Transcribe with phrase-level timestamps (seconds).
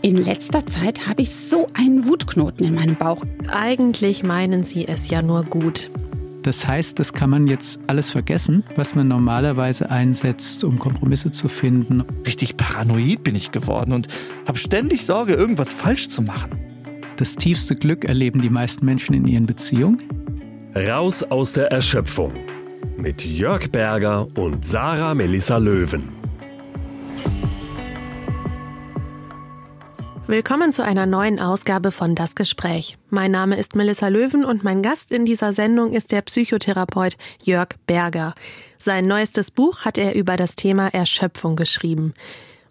[0.00, 3.24] In letzter Zeit habe ich so einen Wutknoten in meinem Bauch.
[3.48, 5.90] Eigentlich meinen Sie es ja nur gut.
[6.42, 11.48] Das heißt, das kann man jetzt alles vergessen, was man normalerweise einsetzt, um Kompromisse zu
[11.48, 12.04] finden.
[12.24, 14.06] Richtig paranoid bin ich geworden und
[14.46, 16.52] habe ständig Sorge, irgendwas falsch zu machen.
[17.16, 19.98] Das tiefste Glück erleben die meisten Menschen in ihren Beziehungen.
[20.76, 22.32] Raus aus der Erschöpfung
[22.96, 26.17] mit Jörg Berger und Sarah Melissa Löwen.
[30.30, 32.98] Willkommen zu einer neuen Ausgabe von Das Gespräch.
[33.08, 37.68] Mein Name ist Melissa Löwen und mein Gast in dieser Sendung ist der Psychotherapeut Jörg
[37.86, 38.34] Berger.
[38.76, 42.12] Sein neuestes Buch hat er über das Thema Erschöpfung geschrieben.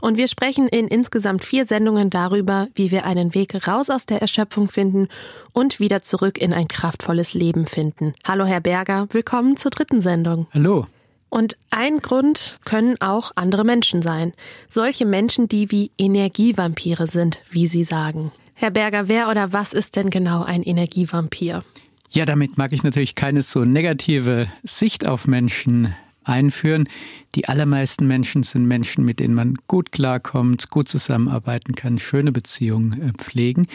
[0.02, 4.22] Und wir sprechen in insgesamt vier Sendungen darüber, wie wir einen Weg raus aus der
[4.22, 5.08] Erschöpfung finden
[5.52, 8.14] und wieder zurück in ein kraftvolles Leben finden.
[8.23, 10.45] Hallo Herr Berger, willkommen zur dritten Sendung.
[10.53, 10.86] Hallo.
[11.30, 14.34] Und ein Grund können auch andere Menschen sein.
[14.70, 18.31] Solche Menschen, die wie Energievampire sind, wie Sie sagen.
[18.53, 21.64] Herr Berger, wer oder was ist denn genau ein Energievampir?
[22.09, 26.89] Ja, damit mag ich natürlich keine so negative Sicht auf Menschen einführen.
[27.36, 33.02] Die allermeisten Menschen sind Menschen, mit denen man gut klarkommt, gut zusammenarbeiten kann, schöne Beziehungen
[33.02, 33.67] äh, pflegen.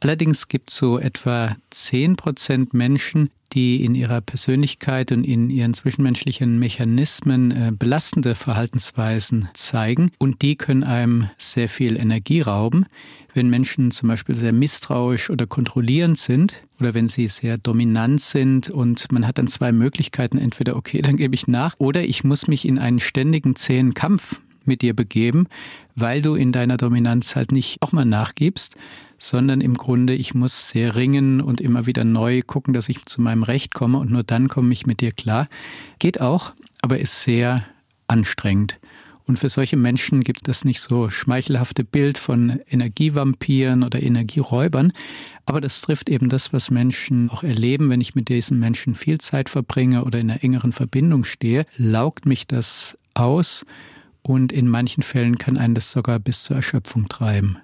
[0.00, 5.74] Allerdings gibt es so etwa zehn Prozent Menschen, die in ihrer Persönlichkeit und in ihren
[5.74, 10.10] zwischenmenschlichen Mechanismen äh, belastende Verhaltensweisen zeigen.
[10.18, 12.86] Und die können einem sehr viel Energie rauben.
[13.32, 18.70] Wenn Menschen zum Beispiel sehr misstrauisch oder kontrollierend sind oder wenn sie sehr dominant sind
[18.70, 22.48] und man hat dann zwei Möglichkeiten, entweder okay, dann gebe ich nach oder ich muss
[22.48, 25.46] mich in einen ständigen zähen Kampf mit dir begeben,
[25.94, 28.76] weil du in deiner Dominanz halt nicht auch mal nachgibst,
[29.20, 33.20] sondern im Grunde, ich muss sehr ringen und immer wieder neu gucken, dass ich zu
[33.20, 35.48] meinem Recht komme und nur dann komme ich mit dir klar.
[35.98, 37.64] Geht auch, aber ist sehr
[38.08, 38.80] anstrengend.
[39.26, 44.92] Und für solche Menschen gibt es nicht so schmeichelhafte Bild von Energievampiren oder Energieräubern.
[45.46, 47.90] Aber das trifft eben das, was Menschen auch erleben.
[47.90, 52.26] Wenn ich mit diesen Menschen viel Zeit verbringe oder in einer engeren Verbindung stehe, laugt
[52.26, 53.64] mich das aus.
[54.22, 57.58] Und in manchen Fällen kann einen das sogar bis zur Erschöpfung treiben.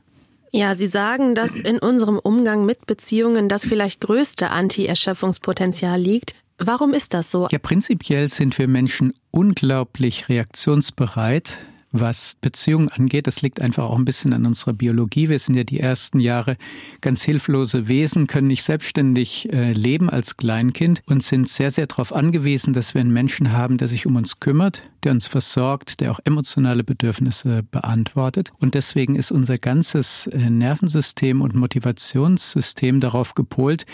[0.56, 6.34] Ja, Sie sagen, dass in unserem Umgang mit Beziehungen das vielleicht größte Anti-Erschöpfungspotenzial liegt.
[6.56, 7.47] Warum ist das so?
[7.50, 11.59] Ja, prinzipiell sind wir Menschen unglaublich reaktionsbereit
[11.93, 13.27] was Beziehungen angeht.
[13.27, 15.29] Das liegt einfach auch ein bisschen an unserer Biologie.
[15.29, 16.57] Wir sind ja die ersten Jahre
[17.01, 22.15] ganz hilflose Wesen, können nicht selbstständig äh, leben als Kleinkind und sind sehr, sehr darauf
[22.15, 26.11] angewiesen, dass wir einen Menschen haben, der sich um uns kümmert, der uns versorgt, der
[26.11, 28.51] auch emotionale Bedürfnisse beantwortet.
[28.59, 33.87] Und deswegen ist unser ganzes äh, Nervensystem und Motivationssystem darauf gepolt,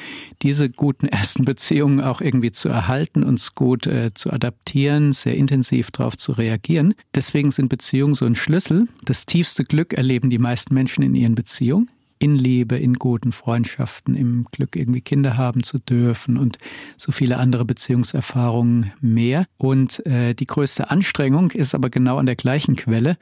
[0.42, 5.90] diese guten ersten Beziehungen auch irgendwie zu erhalten, uns gut äh, zu adaptieren, sehr intensiv
[5.90, 6.94] darauf zu reagieren.
[7.14, 8.86] Deswegen sind Beziehungen Beziehung so ein Schlüssel.
[9.04, 11.90] Das tiefste Glück erleben die meisten Menschen in ihren Beziehungen.
[12.20, 16.58] In Liebe, in guten Freundschaften, im Glück, irgendwie Kinder haben zu dürfen und
[16.96, 19.46] so viele andere Beziehungserfahrungen mehr.
[19.56, 23.16] Und äh, die größte Anstrengung ist aber genau an der gleichen Quelle,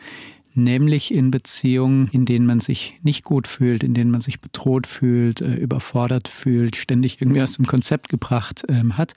[0.53, 4.87] nämlich in Beziehungen, in denen man sich nicht gut fühlt, in denen man sich bedroht
[4.87, 9.15] fühlt, äh, überfordert fühlt, ständig irgendwie aus dem Konzept gebracht ähm, hat.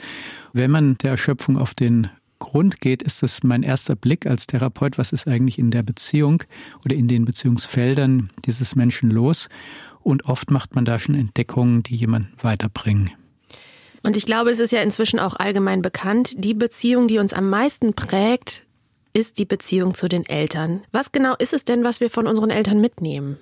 [0.54, 2.08] Wenn man der Erschöpfung auf den
[2.44, 6.44] Grund geht, ist es mein erster Blick als Therapeut, was ist eigentlich in der Beziehung
[6.84, 9.48] oder in den Beziehungsfeldern dieses Menschen los.
[10.02, 13.12] Und oft macht man da schon Entdeckungen, die jemanden weiterbringen.
[14.04, 17.50] Und ich glaube, es ist ja inzwischen auch allgemein bekannt, die Beziehung, die uns am
[17.50, 18.64] meisten prägt,
[19.14, 20.84] ist die Beziehung zu den Eltern.
[20.92, 23.38] Was genau ist es denn, was wir von unseren Eltern mitnehmen?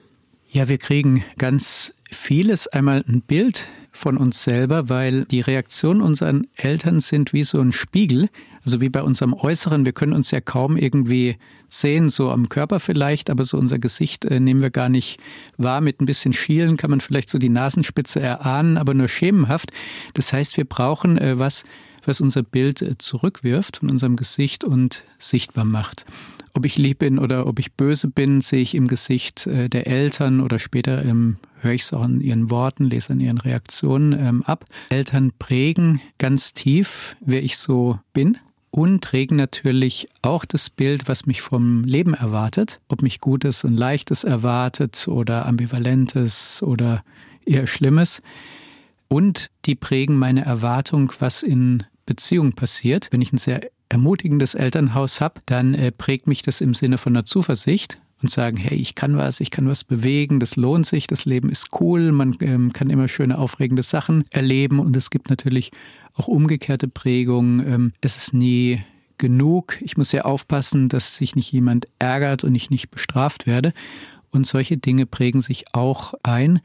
[0.48, 2.68] Ja, wir kriegen ganz vieles.
[2.68, 7.72] Einmal ein Bild von uns selber, weil die Reaktionen unserer Eltern sind wie so ein
[7.72, 8.30] Spiegel,
[8.66, 9.86] also wie bei unserem Äußeren.
[9.86, 14.26] Wir können uns ja kaum irgendwie sehen, so am Körper vielleicht, aber so unser Gesicht
[14.26, 15.20] äh, nehmen wir gar nicht
[15.58, 15.82] wahr.
[15.82, 19.72] Mit ein bisschen Schielen kann man vielleicht so die Nasenspitze erahnen, aber nur schemenhaft.
[20.14, 21.64] Das heißt, wir brauchen äh, was,
[22.06, 26.06] was unser Bild äh, zurückwirft von unserem Gesicht und sichtbar macht.
[26.54, 29.88] Ob ich lieb bin oder ob ich böse bin, sehe ich im Gesicht äh, der
[29.88, 34.12] Eltern oder später ähm, höre ich es auch in ihren Worten, lese an ihren Reaktionen
[34.12, 34.66] ähm, ab.
[34.90, 38.38] Eltern prägen ganz tief, wer ich so bin
[38.72, 42.80] und prägen natürlich auch das Bild, was mich vom Leben erwartet.
[42.88, 47.04] Ob mich Gutes und Leichtes erwartet oder Ambivalentes oder
[47.46, 48.22] eher Schlimmes.
[49.10, 53.10] Und die prägen meine Erwartung, was in Beziehung passiert.
[53.12, 57.14] Wenn ich ein sehr ermutigendes Elternhaus habe, dann äh, prägt mich das im Sinne von
[57.14, 61.08] einer Zuversicht und sagen, hey, ich kann was, ich kann was bewegen, das lohnt sich,
[61.08, 65.30] das Leben ist cool, man ähm, kann immer schöne, aufregende Sachen erleben und es gibt
[65.30, 65.72] natürlich
[66.16, 67.60] auch umgekehrte Prägungen.
[67.66, 68.82] Ähm, es ist nie
[69.18, 69.78] genug.
[69.82, 73.74] Ich muss sehr aufpassen, dass sich nicht jemand ärgert und ich nicht bestraft werde.
[74.32, 76.62] Und solche Dinge prägen sich auch ein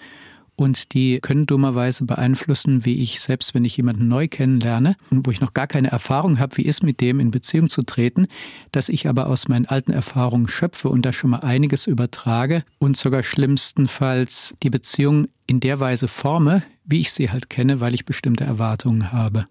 [0.57, 5.31] und die können dummerweise beeinflussen, wie ich selbst, wenn ich jemanden neu kennenlerne und wo
[5.31, 8.27] ich noch gar keine Erfahrung habe, wie ist mit dem in Beziehung zu treten,
[8.73, 12.97] dass ich aber aus meinen alten Erfahrungen schöpfe und da schon mal einiges übertrage und
[12.97, 18.05] sogar schlimmstenfalls die Beziehung in der Weise forme, wie ich sie halt kenne, weil ich
[18.05, 19.47] bestimmte Erwartungen habe.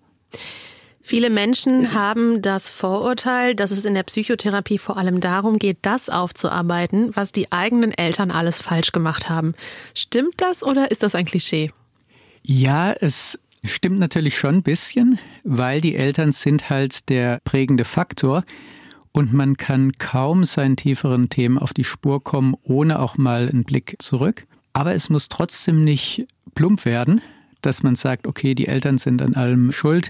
[1.07, 6.09] Viele Menschen haben das Vorurteil, dass es in der Psychotherapie vor allem darum geht, das
[6.09, 9.53] aufzuarbeiten, was die eigenen Eltern alles falsch gemacht haben.
[9.93, 11.69] Stimmt das oder ist das ein Klischee?
[12.41, 18.43] Ja, es stimmt natürlich schon ein bisschen, weil die Eltern sind halt der prägende Faktor
[19.11, 23.63] und man kann kaum seinen tieferen Themen auf die Spur kommen, ohne auch mal einen
[23.63, 24.47] Blick zurück.
[24.73, 26.25] Aber es muss trotzdem nicht
[26.55, 27.21] plump werden,
[27.61, 30.09] dass man sagt, okay, die Eltern sind an allem schuld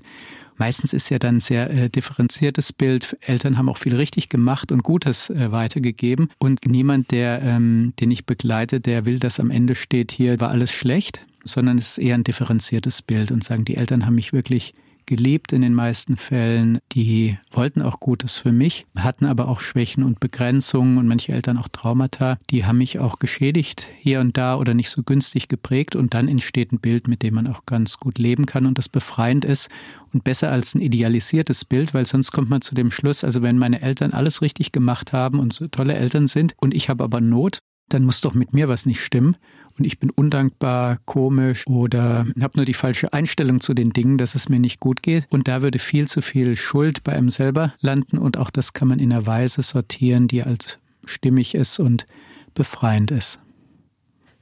[0.57, 3.18] Meistens ist ja dann ein sehr äh, differenziertes Bild.
[3.22, 6.30] Eltern haben auch viel richtig gemacht und Gutes äh, weitergegeben.
[6.40, 10.50] Und niemand, der, ähm, den ich begleite, der will, dass am Ende steht, hier war
[10.50, 14.34] alles schlecht, sondern es ist eher ein differenziertes Bild und sagen, die Eltern haben mich
[14.34, 14.74] wirklich
[15.06, 16.80] geliebt in den meisten Fällen.
[16.92, 21.57] Die wollten auch Gutes für mich, hatten aber auch Schwächen und Begrenzungen und manche Eltern
[21.57, 22.38] auch Traumata.
[22.50, 26.28] Die haben mich auch geschädigt hier und da oder nicht so günstig geprägt und dann
[26.28, 29.69] entsteht ein Bild, mit dem man auch ganz gut leben kann und das befreiend ist
[30.13, 33.57] und besser als ein idealisiertes Bild, weil sonst kommt man zu dem Schluss, also wenn
[33.57, 37.22] meine Eltern alles richtig gemacht haben und so tolle Eltern sind und ich habe aber
[37.22, 37.60] Not,
[37.90, 39.38] dann muss doch mit mir was nicht stimmen
[39.77, 44.36] und ich bin undankbar, komisch oder habe nur die falsche Einstellung zu den Dingen, dass
[44.36, 45.25] es mir nicht gut geht.
[45.30, 48.88] Und da würde viel zu viel Schuld bei einem selber landen und auch das kann
[48.88, 52.06] man in einer Weise sortieren, die als stimmig ist und
[52.54, 53.39] befreiend ist.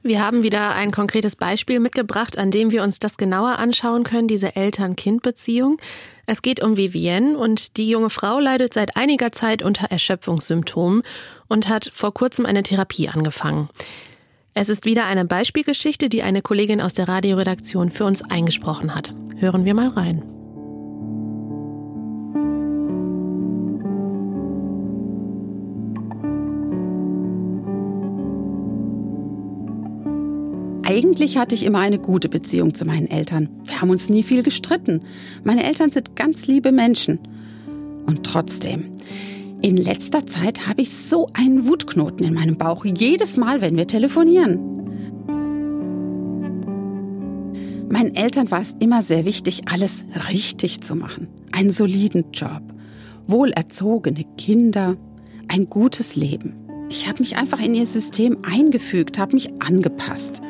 [0.06, 4.28] Wir haben wieder ein konkretes Beispiel mitgebracht, an dem wir uns das genauer anschauen können,
[4.28, 5.78] diese Eltern-Kind-Beziehung.
[6.26, 11.02] Es geht um Vivienne und die junge Frau leidet seit einiger Zeit unter Erschöpfungssymptomen
[11.48, 13.70] und hat vor kurzem eine Therapie angefangen.
[14.56, 19.12] Es ist wieder eine Beispielgeschichte, die eine Kollegin aus der Radioredaktion für uns eingesprochen hat.
[19.36, 20.22] Hören wir mal rein.
[30.84, 33.48] Eigentlich hatte ich immer eine gute Beziehung zu meinen Eltern.
[33.64, 35.02] Wir haben uns nie viel gestritten.
[35.42, 37.18] Meine Eltern sind ganz liebe Menschen.
[38.06, 38.92] Und trotzdem,
[39.64, 43.86] in letzter Zeit habe ich so einen Wutknoten in meinem Bauch, jedes Mal, wenn wir
[43.86, 44.58] telefonieren.
[47.88, 51.28] Meinen Eltern war es immer sehr wichtig, alles richtig zu machen.
[51.50, 52.60] Einen soliden Job,
[53.26, 54.98] wohlerzogene Kinder,
[55.48, 56.52] ein gutes Leben.
[56.90, 60.42] Ich habe mich einfach in ihr System eingefügt, habe mich angepasst.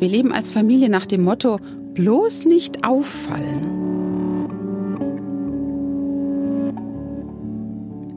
[0.00, 1.60] Wir leben als Familie nach dem Motto,
[1.94, 3.91] bloß nicht auffallen.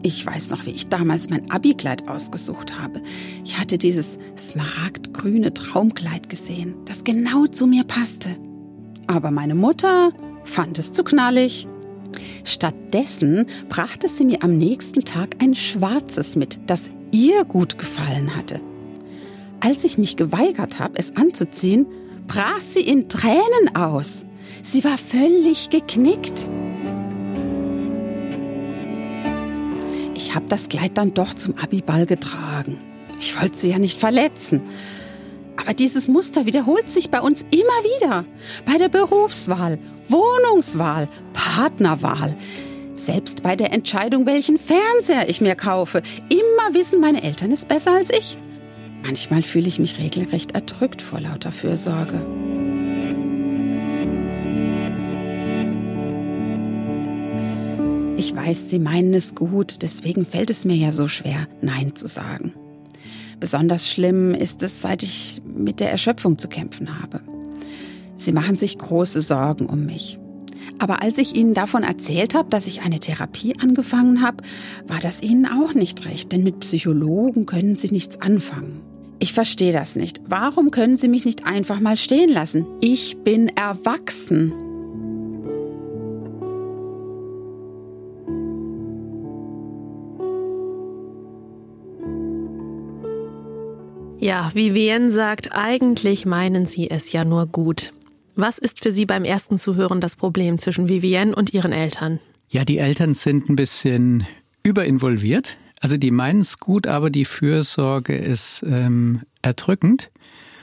[0.05, 3.01] Ich weiß noch, wie ich damals mein Abikleid ausgesucht habe.
[3.43, 8.29] Ich hatte dieses smaragdgrüne Traumkleid gesehen, das genau zu mir passte.
[9.07, 10.11] Aber meine Mutter
[10.43, 11.67] fand es zu knallig.
[12.43, 18.61] Stattdessen brachte sie mir am nächsten Tag ein schwarzes mit, das ihr gut gefallen hatte.
[19.59, 21.87] Als ich mich geweigert habe, es anzuziehen,
[22.27, 24.27] brach sie in Tränen aus.
[24.61, 26.47] Sie war völlig geknickt.
[30.25, 32.79] Ich habe das Kleid dann doch zum Abiball getragen.
[33.19, 34.61] Ich wollte sie ja nicht verletzen.
[35.55, 38.25] Aber dieses Muster wiederholt sich bei uns immer wieder.
[38.65, 39.77] Bei der Berufswahl,
[40.09, 42.35] Wohnungswahl, Partnerwahl.
[42.95, 46.01] Selbst bei der Entscheidung, welchen Fernseher ich mir kaufe.
[46.29, 48.39] Immer wissen meine Eltern es besser als ich.
[49.03, 52.25] Manchmal fühle ich mich regelrecht erdrückt vor lauter Fürsorge.
[58.17, 62.07] Ich weiß, Sie meinen es gut, deswegen fällt es mir ja so schwer, Nein zu
[62.07, 62.53] sagen.
[63.41, 67.21] Besonders schlimm ist es, seit ich mit der Erschöpfung zu kämpfen habe.
[68.15, 70.17] Sie machen sich große Sorgen um mich.
[70.79, 74.43] Aber als ich Ihnen davon erzählt habe, dass ich eine Therapie angefangen habe,
[74.87, 78.81] war das Ihnen auch nicht recht, denn mit Psychologen können Sie nichts anfangen.
[79.19, 80.21] Ich verstehe das nicht.
[80.27, 82.65] Warum können Sie mich nicht einfach mal stehen lassen?
[82.79, 84.53] Ich bin erwachsen.
[94.25, 97.91] Ja, Vivienne sagt, eigentlich meinen sie es ja nur gut.
[98.33, 102.19] Was ist für Sie beim ersten Zuhören das Problem zwischen Vivienne und ihren Eltern?
[102.49, 104.25] Ja, die Eltern sind ein bisschen
[104.63, 105.57] überinvolviert.
[105.79, 110.09] Also die meinen es gut, aber die Fürsorge ist ähm, erdrückend.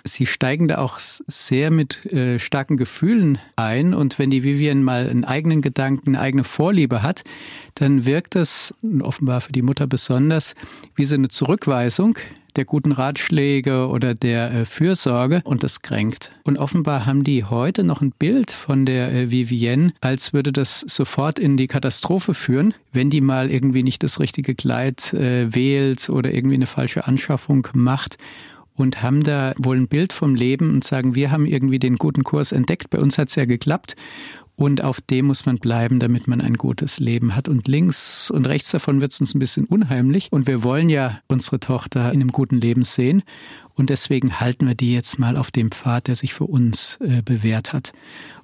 [0.02, 5.08] Sie steigen da auch sehr mit äh, starken Gefühlen ein und wenn die Vivian mal
[5.08, 7.22] einen eigenen Gedanken, eine eigene Vorliebe hat,
[7.76, 10.56] dann wirkt das offenbar für die Mutter besonders
[10.96, 12.18] wie so eine Zurückweisung,
[12.56, 16.30] der guten Ratschläge oder der äh, Fürsorge und das kränkt.
[16.44, 20.80] Und offenbar haben die heute noch ein Bild von der äh, Vivienne, als würde das
[20.80, 26.08] sofort in die Katastrophe führen, wenn die mal irgendwie nicht das richtige Kleid äh, wählt
[26.10, 28.18] oder irgendwie eine falsche Anschaffung macht
[28.74, 32.24] und haben da wohl ein Bild vom Leben und sagen, wir haben irgendwie den guten
[32.24, 33.96] Kurs entdeckt, bei uns hat es ja geklappt
[34.54, 37.48] und auf dem muss man bleiben, damit man ein gutes Leben hat.
[37.48, 40.28] Und links und rechts davon wird es uns ein bisschen unheimlich.
[40.30, 43.22] Und wir wollen ja unsere Tochter in einem guten Leben sehen.
[43.74, 47.22] Und deswegen halten wir die jetzt mal auf dem Pfad, der sich für uns äh,
[47.22, 47.92] bewährt hat.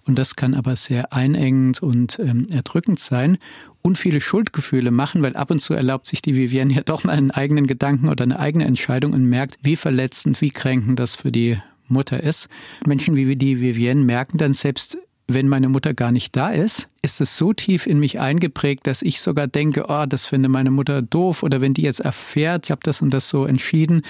[0.07, 3.37] Und das kann aber sehr einengend und ähm, erdrückend sein
[3.83, 7.13] und viele Schuldgefühle machen, weil ab und zu erlaubt sich die Vivienne ja doch mal
[7.13, 11.31] einen eigenen Gedanken oder eine eigene Entscheidung und merkt, wie verletzend, wie kränkend das für
[11.31, 12.49] die Mutter ist.
[12.87, 14.99] Menschen wie die Vivienne merken dann selbst,
[15.31, 19.03] wenn meine Mutter gar nicht da ist, ist es so tief in mich eingeprägt, dass
[19.03, 22.71] ich sogar denke, oh, das finde meine Mutter doof oder wenn die jetzt erfährt, ich
[22.71, 24.03] habe das und das so entschieden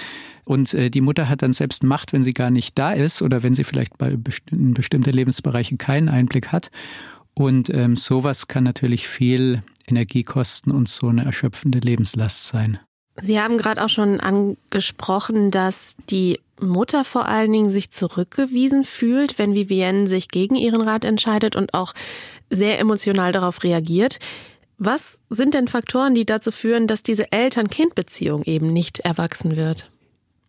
[0.45, 3.43] und äh, die Mutter hat dann selbst Macht, wenn sie gar nicht da ist oder
[3.43, 6.71] wenn sie vielleicht bei best in bestimmte Lebensbereiche keinen Einblick hat.
[7.35, 12.79] Und ähm, sowas kann natürlich viel Energie kosten und so eine erschöpfende Lebenslast sein.
[13.21, 19.39] Sie haben gerade auch schon angesprochen, dass die Mutter vor allen Dingen sich zurückgewiesen fühlt,
[19.39, 21.93] wenn Vivienne sich gegen ihren Rat entscheidet und auch
[22.49, 24.19] sehr emotional darauf reagiert.
[24.77, 29.91] Was sind denn Faktoren, die dazu führen, dass diese Eltern-Kind-Beziehung eben nicht erwachsen wird?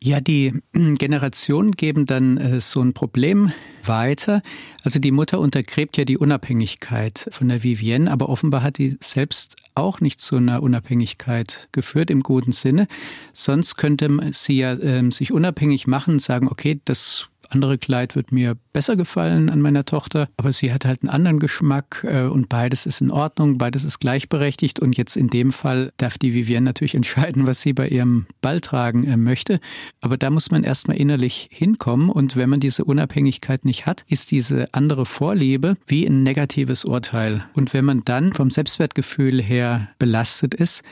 [0.02, 3.52] Ja, die Generationen geben dann äh, so ein Problem
[3.85, 4.43] weiter.
[4.83, 9.57] Also die Mutter untergräbt ja die Unabhängigkeit von der Vivienne, aber offenbar hat die selbst
[9.75, 12.87] auch nicht zu einer Unabhängigkeit geführt im guten Sinne.
[13.33, 18.33] Sonst könnte sie ja äh, sich unabhängig machen und sagen, okay, das andere Kleid wird
[18.33, 22.49] mir besser gefallen an meiner Tochter, aber sie hat halt einen anderen Geschmack äh, und
[22.49, 26.66] beides ist in Ordnung, beides ist gleichberechtigt und jetzt in dem Fall darf die Vivienne
[26.66, 29.61] natürlich entscheiden, was sie bei ihrem Ball tragen äh, möchte,
[30.00, 34.30] aber da muss man erstmal innerlich hinkommen und wenn man diese Unabhängigkeit nicht hat, ist
[34.30, 37.45] diese andere Vorliebe wie ein negatives Urteil.
[37.54, 40.83] Und wenn man dann vom Selbstwertgefühl her belastet ist,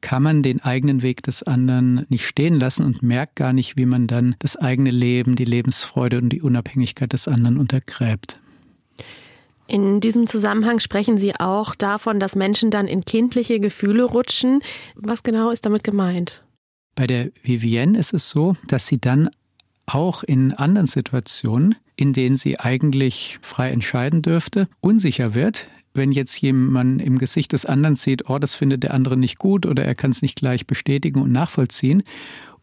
[0.00, 3.86] kann man den eigenen Weg des anderen nicht stehen lassen und merkt gar nicht, wie
[3.86, 8.40] man dann das eigene Leben, die Lebensfreude und die Unabhängigkeit des anderen untergräbt.
[9.66, 14.60] In diesem Zusammenhang sprechen Sie auch davon, dass Menschen dann in kindliche Gefühle rutschen.
[14.94, 16.42] Was genau ist damit gemeint?
[16.94, 19.28] Bei der Vivienne ist es so, dass sie dann
[19.86, 26.40] auch in anderen Situationen, in denen sie eigentlich frei entscheiden dürfte, unsicher wird, wenn jetzt
[26.40, 29.94] jemand im Gesicht des anderen sieht, oh, das findet der andere nicht gut oder er
[29.94, 32.02] kann es nicht gleich bestätigen und nachvollziehen.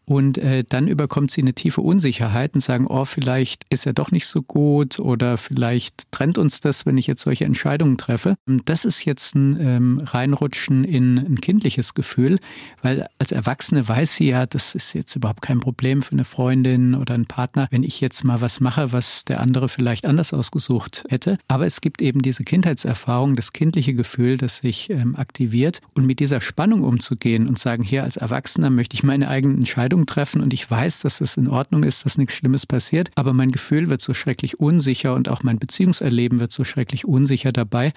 [0.08, 4.12] Und äh, dann überkommt sie eine tiefe Unsicherheit und sagen, oh, vielleicht ist er doch
[4.12, 8.36] nicht so gut oder vielleicht trennt uns das, wenn ich jetzt solche Entscheidungen treffe.
[8.46, 12.38] Das ist jetzt ein ähm, Reinrutschen in ein kindliches Gefühl,
[12.82, 16.94] weil als Erwachsene weiß sie ja, das ist jetzt überhaupt kein Problem für eine Freundin
[16.94, 21.04] oder einen Partner, wenn ich jetzt mal was mache, was der andere vielleicht anders ausgesucht
[21.08, 21.36] hätte.
[21.48, 25.80] Aber es gibt eben diese Kindheitserfahrung, das kindliche Gefühl, das sich ähm, aktiviert.
[25.94, 29.95] Und mit dieser Spannung umzugehen und sagen, hier als Erwachsener möchte ich meine eigenen Entscheidungen
[29.96, 33.32] Entscheidung treffen und ich weiß, dass es in Ordnung ist, dass nichts Schlimmes passiert, aber
[33.32, 37.92] mein Gefühl wird so schrecklich unsicher und auch mein Beziehungserleben wird so schrecklich unsicher dabei.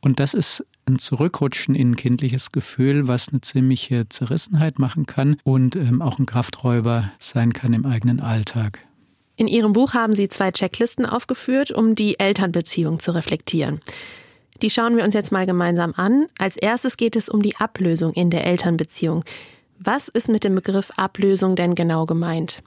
[0.00, 5.36] Und das ist ein Zurückrutschen in ein kindliches Gefühl, was eine ziemliche Zerrissenheit machen kann
[5.42, 8.78] und ähm, auch ein Krafträuber sein kann im eigenen Alltag.
[9.36, 13.80] In Ihrem Buch haben Sie zwei Checklisten aufgeführt, um die Elternbeziehung zu reflektieren.
[14.62, 16.26] Die schauen wir uns jetzt mal gemeinsam an.
[16.38, 19.24] Als erstes geht es um die Ablösung in der Elternbeziehung.
[19.78, 22.62] Was ist mit dem Begriff Ablösung denn genau gemeint?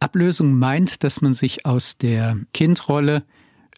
[0.00, 3.22] Ablösung meint, dass man sich aus der Kindrolle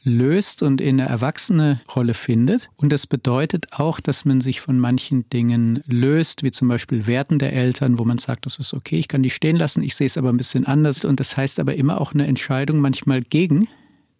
[0.02, 2.70] löst und in eine erwachsene Rolle findet.
[2.76, 7.38] Und das bedeutet auch, dass man sich von manchen Dingen löst, wie zum Beispiel Werten
[7.38, 10.06] der Eltern, wo man sagt, das ist okay, ich kann die stehen lassen, ich sehe
[10.06, 11.04] es aber ein bisschen anders.
[11.04, 13.68] Und das heißt aber immer auch eine Entscheidung manchmal gegen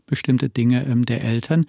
[0.07, 1.67] bestimmte Dinge ähm, der Eltern,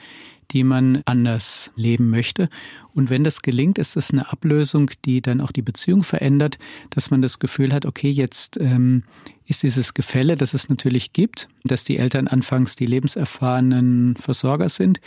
[0.51, 2.49] die man anders leben möchte.
[2.93, 6.57] Und wenn das gelingt, ist das eine Ablösung, die dann auch die Beziehung verändert,
[6.89, 9.03] dass man das Gefühl hat, okay, jetzt ähm,
[9.45, 14.99] ist dieses Gefälle, das es natürlich gibt, dass die Eltern anfangs die lebenserfahrenen Versorger sind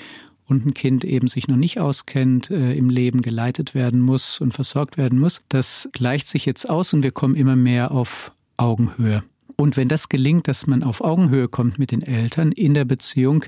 [0.46, 4.52] und ein Kind eben sich noch nicht auskennt, äh, im Leben geleitet werden muss und
[4.52, 5.42] versorgt werden muss.
[5.48, 9.22] Das gleicht sich jetzt aus und wir kommen immer mehr auf Augenhöhe.
[9.56, 13.44] Und wenn das gelingt, dass man auf Augenhöhe kommt mit den Eltern in der Beziehung,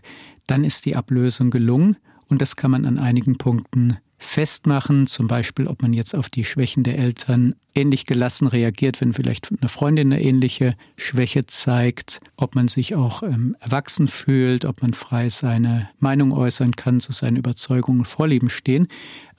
[0.52, 1.96] dann ist die Ablösung gelungen
[2.28, 6.44] und das kann man an einigen Punkten festmachen, zum Beispiel, ob man jetzt auf die
[6.44, 12.54] Schwächen der Eltern ähnlich gelassen reagiert, wenn vielleicht eine Freundin eine ähnliche Schwäche zeigt, ob
[12.54, 17.36] man sich auch ähm, erwachsen fühlt, ob man frei seine Meinung äußern kann, zu seinen
[17.36, 18.88] Überzeugungen und Vorlieben stehen.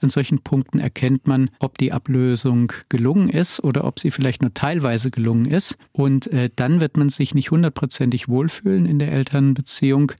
[0.00, 4.52] An solchen Punkten erkennt man, ob die Ablösung gelungen ist oder ob sie vielleicht nur
[4.52, 5.76] teilweise gelungen ist.
[5.92, 10.12] Und äh, dann wird man sich nicht hundertprozentig wohlfühlen in der Elternbeziehung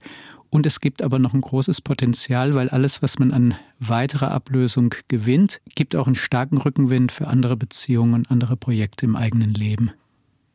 [0.55, 4.95] und es gibt aber noch ein großes Potenzial, weil alles, was man an weiterer Ablösung
[5.09, 9.91] gewinnt, gibt auch einen starken Rückenwind für andere Beziehungen und andere Projekte im eigenen Leben.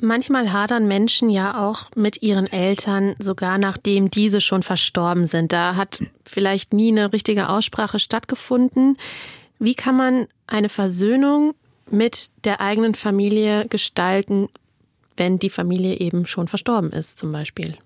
[0.00, 5.52] Manchmal hadern Menschen ja auch mit ihren Eltern, sogar nachdem diese schon verstorben sind.
[5.52, 8.97] Da hat vielleicht nie eine richtige Aussprache stattgefunden.
[9.59, 11.52] Wie kann man eine Versöhnung
[11.90, 14.49] mit der eigenen Familie gestalten,
[15.19, 17.76] wenn die Familie eben schon verstorben ist, zum Beispiel?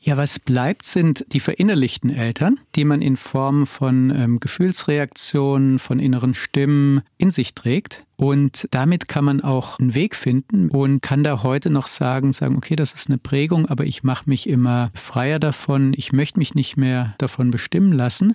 [0.00, 5.98] Ja, was bleibt, sind die verinnerlichten Eltern, die man in Form von ähm, Gefühlsreaktionen, von
[5.98, 8.04] inneren Stimmen in sich trägt.
[8.16, 12.56] Und damit kann man auch einen Weg finden und kann da heute noch sagen, sagen,
[12.56, 16.54] okay, das ist eine Prägung, aber ich mache mich immer freier davon, ich möchte mich
[16.54, 18.34] nicht mehr davon bestimmen lassen.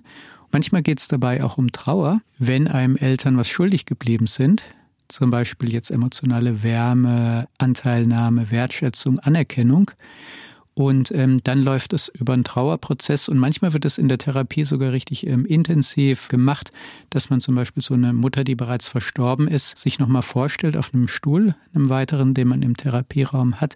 [0.51, 4.63] Manchmal geht es dabei auch um Trauer, wenn einem Eltern was schuldig geblieben sind,
[5.07, 9.91] zum Beispiel jetzt emotionale Wärme, Anteilnahme, Wertschätzung, Anerkennung.
[10.75, 14.63] Und ähm, dann läuft es über einen Trauerprozess und manchmal wird es in der Therapie
[14.63, 16.71] sogar richtig ähm, intensiv gemacht,
[17.11, 20.91] dass man zum Beispiel so eine Mutter, die bereits verstorben ist, sich nochmal vorstellt auf
[20.93, 23.75] einem Stuhl, einem weiteren, den man im Therapieraum hat,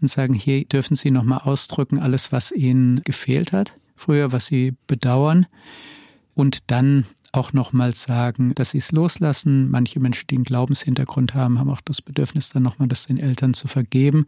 [0.00, 4.74] und sagen, hier dürfen Sie nochmal ausdrücken, alles, was Ihnen gefehlt hat, früher, was Sie
[4.86, 5.46] bedauern.
[6.34, 9.70] Und dann auch nochmal sagen, dass sie es loslassen.
[9.70, 13.54] Manche Menschen, die einen Glaubenshintergrund haben, haben auch das Bedürfnis, dann nochmal das den Eltern
[13.54, 14.26] zu vergeben.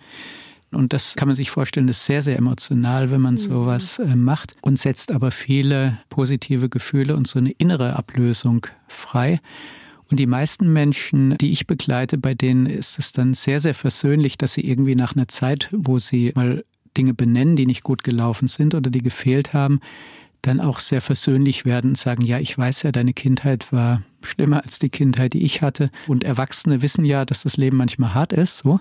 [0.70, 3.38] Und das kann man sich vorstellen, ist sehr, sehr emotional, wenn man mhm.
[3.38, 9.40] sowas äh, macht und setzt aber viele positive Gefühle und so eine innere Ablösung frei.
[10.10, 14.38] Und die meisten Menschen, die ich begleite, bei denen ist es dann sehr, sehr versöhnlich,
[14.38, 16.64] dass sie irgendwie nach einer Zeit, wo sie mal
[16.96, 19.80] Dinge benennen, die nicht gut gelaufen sind oder die gefehlt haben,
[20.42, 24.62] dann auch sehr versöhnlich werden und sagen, ja, ich weiß ja, deine Kindheit war schlimmer
[24.62, 25.90] als die Kindheit, die ich hatte.
[26.06, 28.80] Und Erwachsene wissen ja, dass das Leben manchmal hart ist, so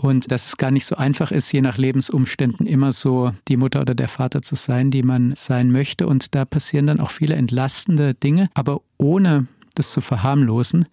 [0.00, 3.80] und dass es gar nicht so einfach ist, je nach Lebensumständen immer so die Mutter
[3.80, 6.06] oder der Vater zu sein, die man sein möchte.
[6.06, 10.86] Und da passieren dann auch viele entlastende Dinge, aber ohne das zu verharmlosen,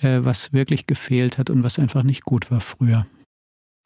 [0.00, 3.06] äh, was wirklich gefehlt hat und was einfach nicht gut war früher.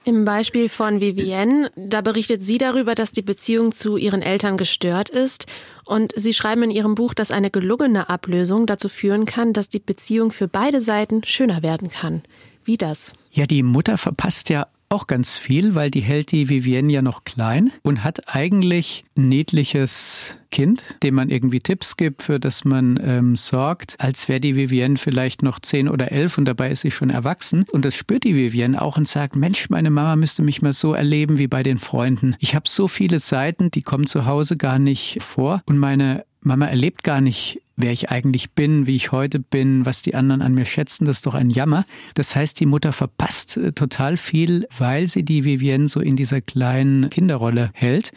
[0.05, 5.11] Im Beispiel von Vivienne, da berichtet sie darüber, dass die Beziehung zu ihren Eltern gestört
[5.11, 5.47] ist.
[5.85, 9.81] Und sie schreiben in ihrem Buch, dass eine gelungene Ablösung dazu führen kann, dass die
[9.81, 12.23] Beziehung für beide Seiten schöner werden kann.
[12.67, 13.13] Wie das?
[13.31, 17.23] Ja, die Mutter verpasst ja auch ganz viel, weil die hält die Vivienne ja noch
[17.23, 23.37] klein und hat eigentlich niedliches Kind, dem man irgendwie Tipps gibt, für das man ähm,
[23.37, 27.11] sorgt, als wäre die Vivienne vielleicht noch zehn oder elf und dabei ist sie schon
[27.11, 27.65] erwachsen.
[27.71, 30.95] Und das spürt die Vivienne auch und sagt, Mensch, meine Mama müsste mich mal so
[30.95, 32.37] erleben wie bei den Freunden.
[32.39, 36.67] Ich habe so viele Seiten, die kommen zu Hause gar nicht vor und meine Mama
[36.67, 40.55] erlebt gar nicht, wer ich eigentlich bin, wie ich heute bin, was die anderen an
[40.55, 41.85] mir schätzen, das ist doch ein Jammer.
[42.15, 46.41] Das heißt, die Mutter verpasst äh, total viel, weil sie die Vivienne so in dieser
[46.41, 48.13] kleinen Kinderrolle hält.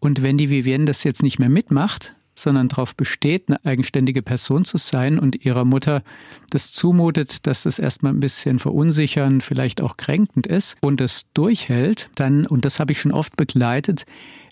[0.00, 4.64] Und wenn die Vivienne das jetzt nicht mehr mitmacht, sondern darauf besteht, eine eigenständige Person
[4.64, 6.02] zu sein und ihrer Mutter
[6.50, 12.10] das zumutet, dass das erstmal ein bisschen verunsichern, vielleicht auch kränkend ist und es durchhält,
[12.14, 14.04] dann, und das habe ich schon oft begleitet,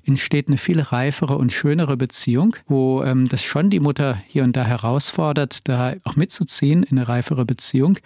[0.07, 4.57] entsteht eine viel reifere und schönere Beziehung, wo ähm, das schon die Mutter hier und
[4.57, 7.99] da herausfordert, da auch mitzuziehen in eine reifere Beziehung.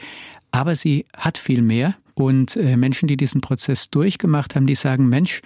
[0.51, 1.95] Aber sie hat viel mehr.
[2.15, 5.41] Und äh, Menschen, die diesen Prozess durchgemacht haben, die sagen, Mensch,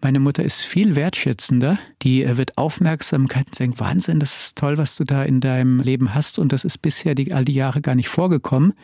[0.00, 1.78] meine Mutter ist viel wertschätzender.
[2.02, 5.80] Die äh, wird Aufmerksamkeit und denkt, Wahnsinn, das ist toll, was du da in deinem
[5.80, 6.38] Leben hast.
[6.38, 8.74] Und das ist bisher die, all die Jahre gar nicht vorgekommen,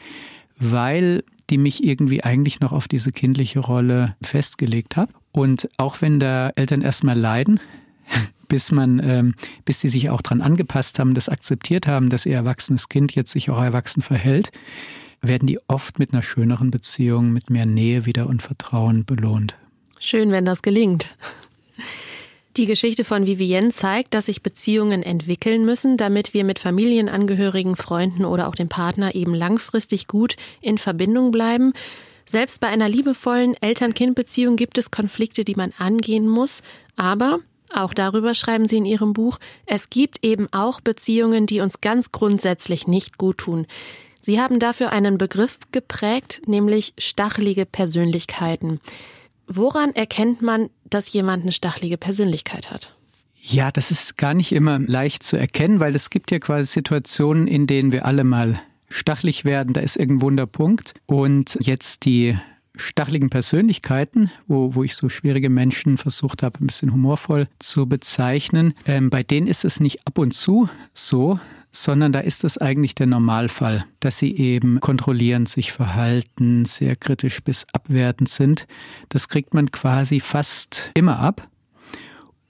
[0.58, 5.10] weil die mich irgendwie eigentlich noch auf diese kindliche Rolle festgelegt hat.
[5.32, 7.60] Und auch wenn da Eltern erstmal leiden,
[8.48, 12.34] bis man, ähm, bis sie sich auch dran angepasst haben, das akzeptiert haben, dass ihr
[12.34, 14.52] erwachsenes Kind jetzt sich auch erwachsen verhält,
[15.20, 19.56] werden die oft mit einer schöneren Beziehung, mit mehr Nähe wieder und Vertrauen belohnt.
[20.06, 21.16] Schön, wenn das gelingt.
[22.58, 28.26] Die Geschichte von Vivienne zeigt, dass sich Beziehungen entwickeln müssen, damit wir mit Familienangehörigen, Freunden
[28.26, 31.72] oder auch dem Partner eben langfristig gut in Verbindung bleiben.
[32.26, 36.60] Selbst bei einer liebevollen Eltern-Kind-Beziehung gibt es Konflikte, die man angehen muss.
[36.96, 37.38] Aber,
[37.72, 42.12] auch darüber schreiben Sie in Ihrem Buch, es gibt eben auch Beziehungen, die uns ganz
[42.12, 43.66] grundsätzlich nicht gut tun.
[44.20, 48.80] Sie haben dafür einen Begriff geprägt, nämlich stachelige Persönlichkeiten.
[49.46, 52.96] Woran erkennt man, dass jemand eine stachelige Persönlichkeit hat?
[53.40, 57.46] Ja, das ist gar nicht immer leicht zu erkennen, weil es gibt ja quasi Situationen,
[57.46, 59.74] in denen wir alle mal stachelig werden.
[59.74, 60.94] Da ist irgendwo ein Punkt.
[61.06, 62.38] Und jetzt die
[62.76, 68.74] stacheligen Persönlichkeiten, wo, wo ich so schwierige Menschen versucht habe, ein bisschen humorvoll zu bezeichnen,
[68.86, 71.38] ähm, bei denen ist es nicht ab und zu so,
[71.74, 77.42] sondern da ist es eigentlich der Normalfall, dass sie eben kontrollierend sich verhalten, sehr kritisch
[77.42, 78.66] bis abwertend sind.
[79.08, 81.48] Das kriegt man quasi fast immer ab.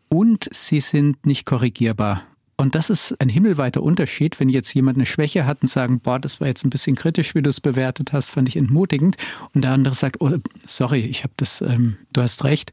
[0.09, 2.23] Und sie sind nicht korrigierbar.
[2.57, 6.21] Und das ist ein himmelweiter Unterschied, wenn jetzt jemand eine Schwäche hat und sagen, boah,
[6.21, 9.17] das war jetzt ein bisschen kritisch, wie du es bewertet hast, fand ich entmutigend.
[9.55, 10.31] Und der andere sagt, oh,
[10.65, 12.73] sorry, ich habe das, ähm, du hast recht,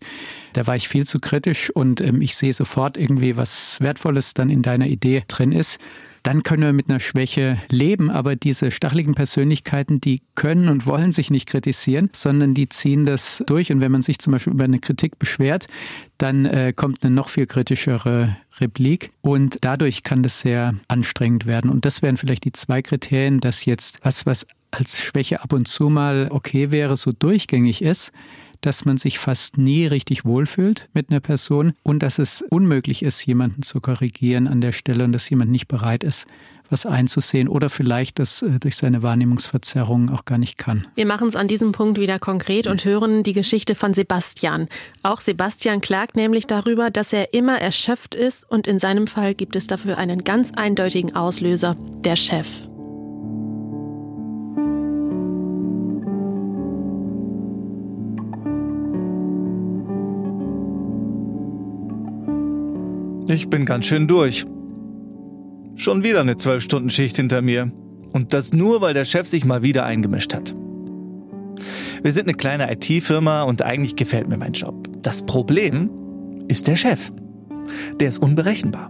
[0.53, 4.51] da war ich viel zu kritisch und ähm, ich sehe sofort irgendwie, was Wertvolles dann
[4.51, 5.79] in deiner Idee drin ist
[6.23, 8.10] dann können wir mit einer Schwäche leben.
[8.10, 13.43] Aber diese stacheligen Persönlichkeiten, die können und wollen sich nicht kritisieren, sondern die ziehen das
[13.47, 13.71] durch.
[13.71, 15.67] Und wenn man sich zum Beispiel über eine Kritik beschwert,
[16.17, 21.71] dann äh, kommt eine noch viel kritischere Replik und dadurch kann das sehr anstrengend werden.
[21.71, 25.67] Und das wären vielleicht die zwei Kriterien, dass jetzt was, was als Schwäche ab und
[25.67, 28.12] zu mal okay wäre, so durchgängig ist,
[28.62, 33.26] dass man sich fast nie richtig wohlfühlt mit einer Person und dass es unmöglich ist,
[33.26, 36.28] jemanden zu korrigieren an der Stelle und dass jemand nicht bereit ist,
[36.71, 40.88] was einzusehen oder vielleicht das äh, durch seine Wahrnehmungsverzerrung auch gar nicht kann.
[40.95, 44.67] Wir machen es an diesem Punkt wieder konkret und hören die Geschichte von Sebastian.
[45.04, 49.56] Auch Sebastian klagt nämlich darüber, dass er immer erschöpft ist und in seinem Fall gibt
[49.56, 52.70] es dafür einen ganz eindeutigen Auslöser, der Chef.
[63.32, 64.46] Ich bin ganz schön durch.
[65.78, 67.72] Schon wieder eine 12-Stunden-Schicht hinter mir.
[68.12, 70.54] Und das nur, weil der Chef sich mal wieder eingemischt hat.
[72.04, 74.89] Wir sind eine kleine IT-Firma und eigentlich gefällt mir mein Job.
[75.02, 75.89] Das Problem
[76.50, 77.10] ist der Chef.
[78.02, 78.89] Der ist unberechenbar.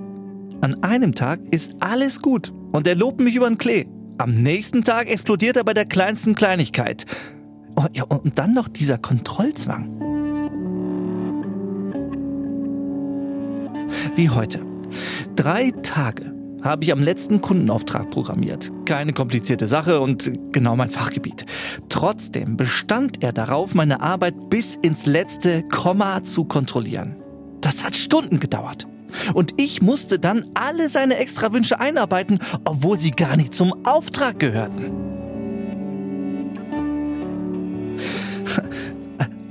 [0.62, 3.86] An einem Tag ist alles gut und er lobt mich über den Klee.
[4.18, 7.06] Am nächsten Tag explodiert er bei der kleinsten Kleinigkeit.
[7.76, 10.11] Oh, ja, und dann noch dieser Kontrollzwang.
[14.16, 14.66] Wie heute.
[15.36, 18.72] Drei Tage habe ich am letzten Kundenauftrag programmiert.
[18.86, 21.46] Keine komplizierte Sache und genau mein Fachgebiet.
[21.90, 27.16] Trotzdem bestand er darauf, meine Arbeit bis ins letzte Komma zu kontrollieren.
[27.62, 28.88] Das hat Stunden gedauert.
[29.34, 34.92] Und ich musste dann alle seine Extrawünsche einarbeiten, obwohl sie gar nicht zum Auftrag gehörten.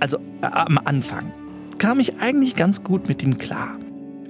[0.00, 1.32] Also am Anfang
[1.78, 3.78] kam ich eigentlich ganz gut mit ihm klar.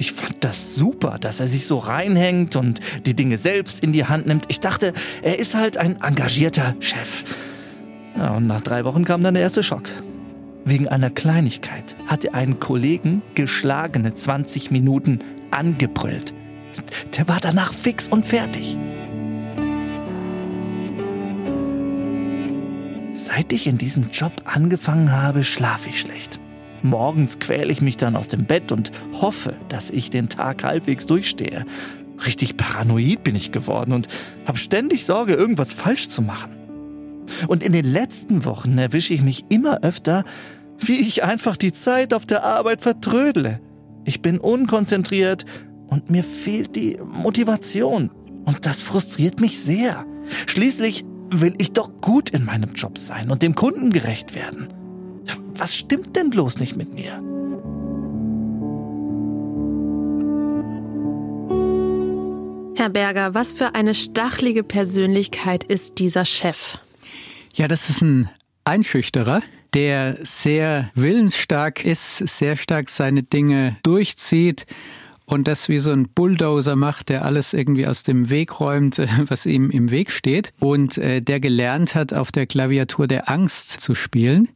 [0.00, 4.06] Ich fand das super, dass er sich so reinhängt und die Dinge selbst in die
[4.06, 4.46] Hand nimmt.
[4.48, 7.22] Ich dachte, er ist halt ein engagierter Chef.
[8.16, 9.90] Ja, und nach drei Wochen kam dann der erste Schock.
[10.64, 15.18] Wegen einer Kleinigkeit hatte einen Kollegen geschlagene 20 Minuten
[15.50, 16.32] angebrüllt.
[17.18, 18.78] Der war danach fix und fertig.
[23.12, 26.40] Seit ich in diesem Job angefangen habe, schlafe ich schlecht.
[26.82, 31.06] Morgens quäle ich mich dann aus dem Bett und hoffe, dass ich den Tag halbwegs
[31.06, 31.64] durchstehe.
[32.24, 34.08] Richtig paranoid bin ich geworden und
[34.46, 36.52] habe ständig Sorge, irgendwas falsch zu machen.
[37.48, 40.24] Und in den letzten Wochen erwische ich mich immer öfter,
[40.78, 43.60] wie ich einfach die Zeit auf der Arbeit vertrödle.
[44.04, 45.44] Ich bin unkonzentriert
[45.88, 48.10] und mir fehlt die Motivation.
[48.44, 50.06] Und das frustriert mich sehr.
[50.46, 54.68] Schließlich will ich doch gut in meinem Job sein und dem Kunden gerecht werden.
[55.61, 57.23] Was stimmt denn bloß nicht mit mir?
[62.79, 66.79] Herr Berger, was für eine stachlige Persönlichkeit ist dieser Chef?
[67.53, 68.31] Ja, das ist ein
[68.64, 69.42] Einschüchterer,
[69.75, 74.64] der sehr willensstark ist, sehr stark seine Dinge durchzieht
[75.27, 78.96] und das wie so ein Bulldozer macht, der alles irgendwie aus dem Weg räumt,
[79.29, 83.79] was ihm im Weg steht und äh, der gelernt hat, auf der Klaviatur der Angst
[83.79, 84.49] zu spielen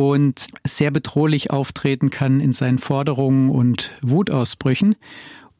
[0.00, 4.96] und sehr bedrohlich auftreten kann in seinen Forderungen und Wutausbrüchen.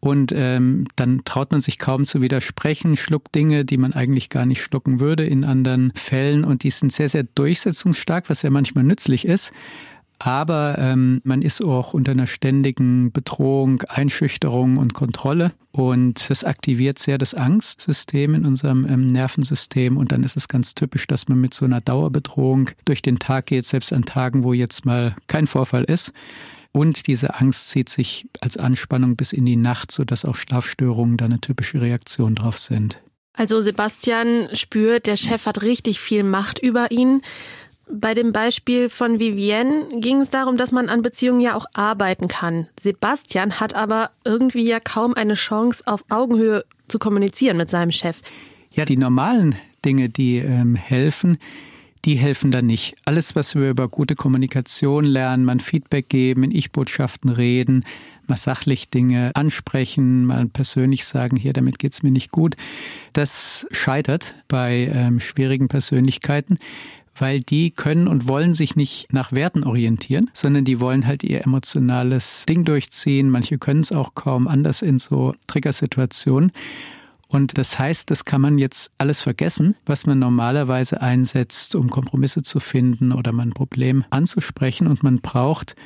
[0.02, 4.46] Und ähm, dann traut man sich kaum zu widersprechen, schluckt Dinge, die man eigentlich gar
[4.46, 6.44] nicht schlucken würde in anderen Fällen.
[6.44, 9.52] Und die sind sehr, sehr durchsetzungsstark, was ja manchmal nützlich ist.
[10.22, 15.52] Aber ähm, man ist auch unter einer ständigen Bedrohung, Einschüchterung und Kontrolle.
[15.72, 19.96] Und das aktiviert sehr das Angstsystem in unserem ähm, Nervensystem.
[19.96, 23.46] Und dann ist es ganz typisch, dass man mit so einer Dauerbedrohung durch den Tag
[23.46, 26.12] geht, selbst an Tagen, wo jetzt mal kein Vorfall ist.
[26.70, 31.24] Und diese Angst zieht sich als Anspannung bis in die Nacht, sodass auch Schlafstörungen da
[31.24, 33.00] eine typische Reaktion drauf sind.
[33.32, 37.22] Also Sebastian spürt, der Chef hat richtig viel Macht über ihn.
[37.92, 42.28] Bei dem Beispiel von Vivienne ging es darum, dass man an Beziehungen ja auch arbeiten
[42.28, 42.68] kann.
[42.78, 48.20] Sebastian hat aber irgendwie ja kaum eine Chance, auf Augenhöhe zu kommunizieren mit seinem Chef.
[48.70, 51.38] Ja, die normalen Dinge, die ähm, helfen,
[52.04, 52.94] die helfen dann nicht.
[53.04, 57.84] Alles, was wir über gute Kommunikation lernen, man Feedback geben, in Ich-Botschaften reden,
[58.26, 62.56] mal sachlich Dinge ansprechen, mal persönlich sagen, hier, damit geht's mir nicht gut,
[63.12, 66.58] das scheitert bei ähm, schwierigen Persönlichkeiten
[67.20, 71.44] weil die können und wollen sich nicht nach Werten orientieren, sondern die wollen halt ihr
[71.44, 73.30] emotionales Ding durchziehen.
[73.30, 76.52] Manche können es auch kaum anders in so Triggersituationen.
[77.28, 82.42] Und das heißt, das kann man jetzt alles vergessen, was man normalerweise einsetzt, um Kompromisse
[82.42, 84.88] zu finden oder man ein Problem anzusprechen.
[84.88, 85.76] Und man braucht,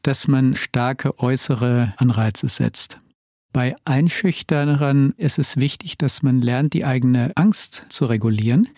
[0.00, 3.00] dass man starke äußere Anreize setzt.
[3.52, 8.68] Bei Einschüchterern ist es wichtig, dass man lernt, die eigene Angst zu regulieren.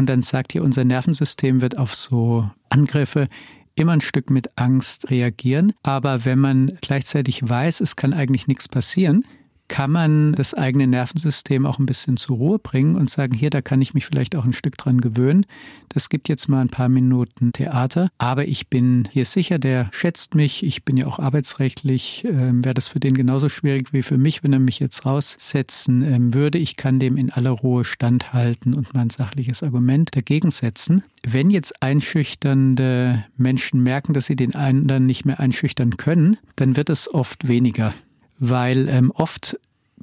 [0.00, 3.28] Und dann sagt ihr, unser Nervensystem wird auf so Angriffe
[3.74, 5.74] immer ein Stück mit Angst reagieren.
[5.82, 9.26] Aber wenn man gleichzeitig weiß, es kann eigentlich nichts passieren,
[9.70, 13.62] kann man das eigene Nervensystem auch ein bisschen zur Ruhe bringen und sagen, hier, da
[13.62, 15.46] kann ich mich vielleicht auch ein Stück dran gewöhnen.
[15.88, 20.34] Das gibt jetzt mal ein paar Minuten Theater, aber ich bin hier sicher, der schätzt
[20.34, 20.66] mich.
[20.66, 24.42] Ich bin ja auch arbeitsrechtlich, ähm, wäre das für den genauso schwierig wie für mich,
[24.42, 26.58] wenn er mich jetzt raussetzen ähm, würde.
[26.58, 31.04] Ich kann dem in aller Ruhe standhalten und mein sachliches Argument dagegen setzen.
[31.24, 36.90] Wenn jetzt einschüchternde Menschen merken, dass sie den anderen nicht mehr einschüchtern können, dann wird
[36.90, 37.94] es oft weniger
[38.40, 39.56] weil ähm, oft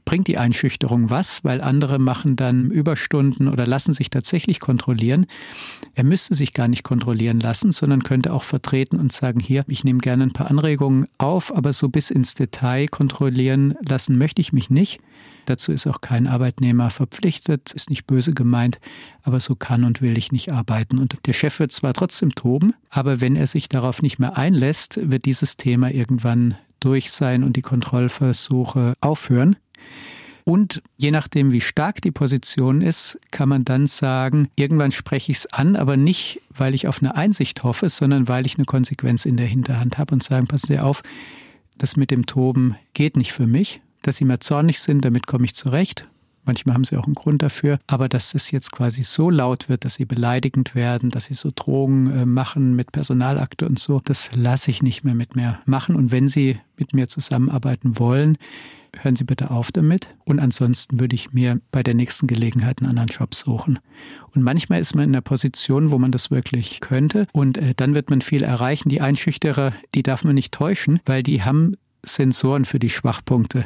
[0.07, 5.25] bringt die Einschüchterung was, weil andere machen dann Überstunden oder lassen sich tatsächlich kontrollieren.
[5.95, 9.83] Er müsste sich gar nicht kontrollieren lassen, sondern könnte auch vertreten und sagen, hier, ich
[9.83, 14.53] nehme gerne ein paar Anregungen auf, aber so bis ins Detail kontrollieren lassen möchte ich
[14.53, 15.01] mich nicht.
[15.45, 18.79] Dazu ist auch kein Arbeitnehmer verpflichtet, ist nicht böse gemeint,
[19.23, 20.99] aber so kann und will ich nicht arbeiten.
[20.99, 24.99] Und der Chef wird zwar trotzdem toben, aber wenn er sich darauf nicht mehr einlässt,
[25.03, 29.55] wird dieses Thema irgendwann durch sein und die Kontrollversuche aufhören.
[30.43, 35.39] Und je nachdem, wie stark die Position ist, kann man dann sagen, irgendwann spreche ich
[35.39, 39.25] es an, aber nicht, weil ich auf eine Einsicht hoffe, sondern weil ich eine Konsequenz
[39.25, 41.03] in der Hinterhand habe und sagen, passen Sie auf,
[41.77, 43.81] das mit dem Toben geht nicht für mich.
[44.03, 46.07] Dass Sie mal zornig sind, damit komme ich zurecht.
[46.47, 47.77] Manchmal haben sie auch einen Grund dafür.
[47.85, 51.51] Aber dass es jetzt quasi so laut wird, dass sie beleidigend werden, dass sie so
[51.53, 55.95] Drogen äh, machen mit Personalakte und so, das lasse ich nicht mehr mit mir machen.
[55.95, 58.37] Und wenn sie mit mir zusammenarbeiten wollen,
[59.03, 60.15] hören Sie bitte auf damit.
[60.23, 63.79] Und ansonsten würde ich mir bei der nächsten Gelegenheit einen anderen Job suchen.
[64.33, 67.27] Und manchmal ist man in einer Position, wo man das wirklich könnte.
[67.33, 68.89] Und äh, dann wird man viel erreichen.
[68.89, 73.65] Die Einschüchterer, die darf man nicht täuschen, weil die haben Sensoren für die Schwachpunkte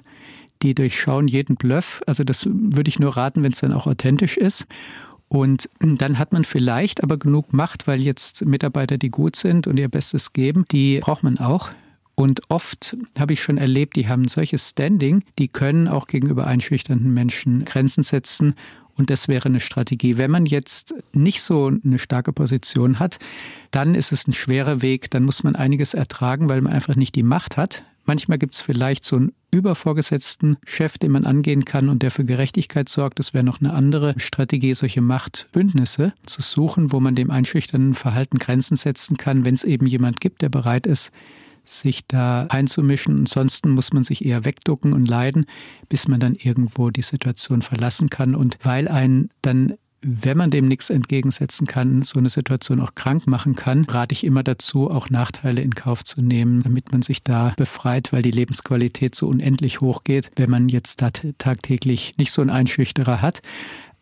[0.62, 2.02] die durchschauen jeden Bluff.
[2.06, 4.66] Also das würde ich nur raten, wenn es dann auch authentisch ist.
[5.28, 9.80] Und dann hat man vielleicht aber genug Macht, weil jetzt Mitarbeiter, die gut sind und
[9.80, 11.70] ihr Bestes geben, die braucht man auch.
[12.16, 17.14] Und oft habe ich schon erlebt, die haben solches Standing, die können auch gegenüber einschüchternden
[17.14, 18.56] Menschen Grenzen setzen.
[18.96, 20.18] Und das wäre eine Strategie.
[20.18, 23.18] Wenn man jetzt nicht so eine starke Position hat,
[23.72, 25.10] dann ist es ein schwerer Weg.
[25.12, 27.86] Dann muss man einiges ertragen, weil man einfach nicht die Macht hat.
[28.06, 32.26] Manchmal gibt es vielleicht so einen übervorgesetzten Chef, den man angehen kann und der für
[32.26, 33.20] Gerechtigkeit sorgt.
[33.20, 38.38] Das wäre noch eine andere Strategie, solche Machtbündnisse zu suchen, wo man dem einschüchternden Verhalten
[38.38, 41.12] Grenzen setzen kann, wenn es eben jemand gibt, der bereit ist,
[41.64, 43.20] sich da einzumischen.
[43.20, 45.46] Ansonsten muss man sich eher wegducken und leiden,
[45.90, 48.36] bis man dann irgendwo die Situation verlassen kann.
[48.36, 53.28] Und weil ein dann wenn man dem nichts entgegensetzen kann, so eine Situation auch krank
[53.28, 57.24] machen kann, rate ich immer dazu, auch Nachteile in Kauf zu nehmen, damit man sich
[57.24, 62.32] da befreit, weil die Lebensqualität so unendlich hoch geht, wenn man jetzt da tagtäglich nicht
[62.32, 63.42] so einen Einschüchterer hat.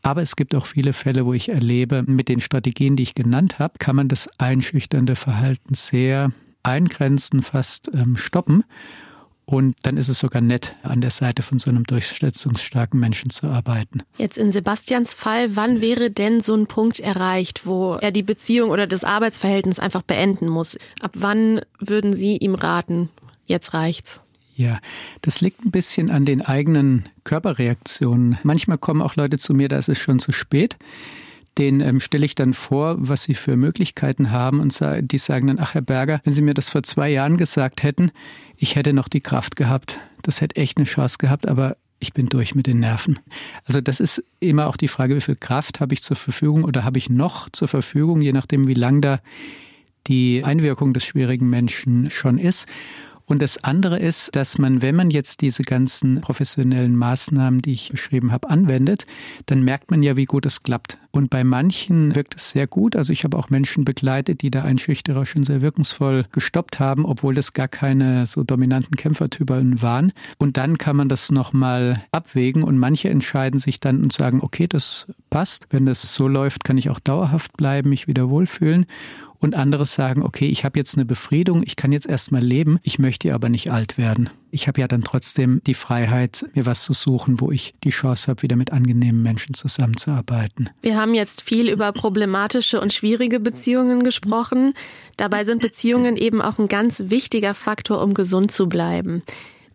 [0.02, 3.60] Aber es gibt auch viele Fälle, wo ich erlebe, mit den Strategien, die ich genannt
[3.60, 6.32] habe, kann man das einschüchternde Verhalten sehr
[6.64, 8.64] eingrenzen, fast ähm, stoppen.
[9.50, 13.48] Und dann ist es sogar nett, an der Seite von so einem durchsetzungsstarken Menschen zu
[13.48, 14.04] arbeiten.
[14.20, 18.70] Jetzt in Sebastians Fall, wann wäre denn so ein Punkt erreicht, wo er die Beziehung
[18.70, 20.78] oder das Arbeitsverhältnis einfach beenden muss?
[21.02, 23.10] Ab wann würden Sie ihm raten,
[23.48, 24.22] jetzt reicht's?
[24.54, 24.78] Ja,
[25.24, 28.38] das liegt ein bisschen an den eigenen Körperreaktionen.
[28.44, 30.78] Manchmal kommen auch Leute zu mir, da ist es schon zu spät
[31.60, 35.60] den ähm, stelle ich dann vor, was sie für Möglichkeiten haben und die sagen dann,
[35.60, 38.12] ach Herr Berger, wenn Sie mir das vor zwei Jahren gesagt hätten,
[38.56, 40.00] ich hätte noch die Kraft gehabt.
[40.22, 43.20] Das hätte echt eine Chance gehabt, aber ich bin durch mit den Nerven.
[43.66, 46.84] Also das ist immer auch die Frage, wie viel Kraft habe ich zur Verfügung oder
[46.84, 49.20] habe ich noch zur Verfügung, je nachdem, wie lang da
[50.08, 52.68] die Einwirkung des schwierigen Menschen schon ist.
[53.30, 57.90] Und das andere ist, dass man, wenn man jetzt diese ganzen professionellen Maßnahmen, die ich
[57.90, 59.06] beschrieben habe, anwendet,
[59.46, 60.98] dann merkt man ja, wie gut es klappt.
[61.12, 62.96] Und bei manchen wirkt es sehr gut.
[62.96, 67.34] Also ich habe auch Menschen begleitet, die da Einschüchterer schon sehr wirkungsvoll gestoppt haben, obwohl
[67.34, 70.12] das gar keine so dominanten Kämpfertypen waren.
[70.38, 74.68] Und dann kann man das nochmal abwägen und manche entscheiden sich dann und sagen, okay,
[74.68, 75.68] das passt.
[75.72, 78.86] Wenn das so läuft, kann ich auch dauerhaft bleiben, mich wieder wohlfühlen
[79.40, 83.00] und andere sagen, okay, ich habe jetzt eine Befriedung, ich kann jetzt erstmal leben, ich
[83.00, 84.30] möchte aber nicht alt werden.
[84.52, 88.28] Ich habe ja dann trotzdem die Freiheit, mir was zu suchen, wo ich die Chance
[88.28, 90.70] habe, wieder mit angenehmen Menschen zusammenzuarbeiten.
[90.82, 94.74] Wir haben jetzt viel über problematische und schwierige Beziehungen gesprochen.
[95.18, 99.24] Dabei sind Beziehungen eben auch ein ganz wichtiger Faktor, um gesund zu bleiben.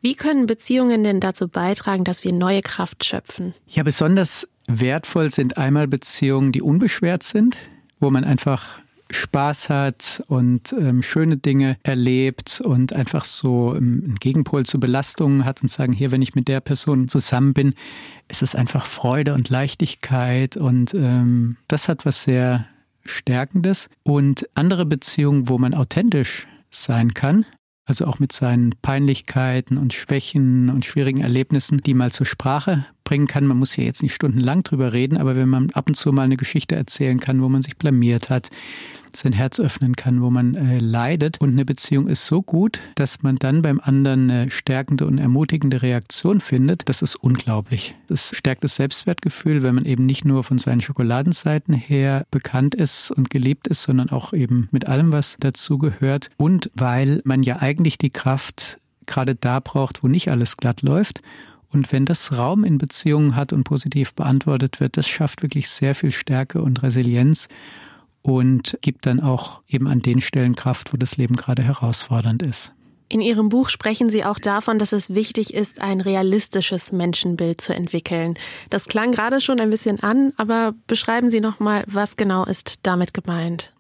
[0.01, 3.55] Wie können Beziehungen denn dazu beitragen, dass wir neue Kraft schöpfen?
[3.69, 7.57] Ja, besonders wertvoll sind einmal Beziehungen, die unbeschwert sind,
[8.01, 8.81] wo man einfach
[9.11, 15.45] Spaß hat und ähm, schöne Dinge erlebt und einfach so ähm, einen Gegenpol zu Belastungen
[15.45, 17.75] hat und sagen, hier, wenn ich mit der Person zusammen bin,
[18.29, 22.67] ist es einfach Freude und Leichtigkeit und ähm, das hat was sehr
[23.07, 23.89] Stärkendes.
[24.03, 27.45] Und andere Beziehungen, wo man authentisch sein kann,
[27.87, 33.27] also auch mit seinen Peinlichkeiten und Schwächen und schwierigen Erlebnissen, die mal zur Sprache bringen
[33.27, 33.47] kann.
[33.47, 36.23] Man muss ja jetzt nicht stundenlang drüber reden, aber wenn man ab und zu mal
[36.23, 38.51] eine Geschichte erzählen kann, wo man sich blamiert hat,
[39.17, 41.41] sein Herz öffnen kann, wo man äh, leidet.
[41.41, 45.83] Und eine Beziehung ist so gut, dass man dann beim anderen eine stärkende und ermutigende
[45.83, 47.95] Reaktion findet, das ist unglaublich.
[48.09, 53.11] Das stärkt das Selbstwertgefühl, wenn man eben nicht nur von seinen Schokoladenseiten her bekannt ist
[53.11, 57.61] und geliebt ist, sondern auch eben mit allem, was dazu gehört und weil man ja
[57.61, 61.23] eigentlich die Kraft gerade da braucht, wo nicht alles glatt läuft.
[61.69, 65.95] Und wenn das Raum in Beziehungen hat und positiv beantwortet wird, das schafft wirklich sehr
[65.95, 67.49] viel Stärke und Resilienz
[68.25, 72.73] und gibt dann auch eben an den Stellen Kraft, wo das Leben gerade herausfordernd ist.
[73.11, 77.75] In Ihrem Buch sprechen Sie auch davon, dass es wichtig ist, ein realistisches Menschenbild zu
[77.75, 78.37] entwickeln.
[78.71, 82.79] Das klang gerade schon ein bisschen an, aber beschreiben Sie noch mal, was genau ist
[82.83, 83.73] damit gemeint?